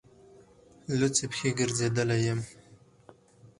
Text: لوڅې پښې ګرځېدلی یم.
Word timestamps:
لوڅې 0.99 1.25
پښې 1.31 1.49
ګرځېدلی 1.59 2.19
یم. 2.27 2.39